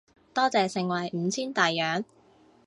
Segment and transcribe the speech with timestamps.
[0.33, 2.03] 多謝盛惠五千大洋